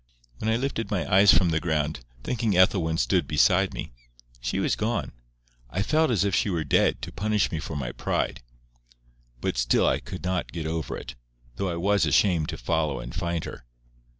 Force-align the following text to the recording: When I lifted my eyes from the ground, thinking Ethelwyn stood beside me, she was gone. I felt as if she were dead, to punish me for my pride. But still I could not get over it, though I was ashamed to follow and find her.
When 0.39 0.49
I 0.49 0.55
lifted 0.55 0.89
my 0.89 1.07
eyes 1.13 1.31
from 1.31 1.49
the 1.49 1.59
ground, 1.59 1.99
thinking 2.23 2.57
Ethelwyn 2.57 2.97
stood 2.97 3.27
beside 3.27 3.71
me, 3.71 3.91
she 4.41 4.57
was 4.57 4.75
gone. 4.75 5.11
I 5.69 5.83
felt 5.83 6.09
as 6.09 6.23
if 6.25 6.33
she 6.33 6.49
were 6.49 6.63
dead, 6.63 7.03
to 7.03 7.11
punish 7.11 7.51
me 7.51 7.59
for 7.59 7.75
my 7.75 7.91
pride. 7.91 8.41
But 9.41 9.57
still 9.59 9.85
I 9.85 9.99
could 9.99 10.23
not 10.23 10.51
get 10.51 10.65
over 10.65 10.97
it, 10.97 11.13
though 11.57 11.69
I 11.69 11.75
was 11.77 12.07
ashamed 12.07 12.49
to 12.49 12.57
follow 12.57 12.99
and 12.99 13.13
find 13.13 13.43
her. 13.45 13.63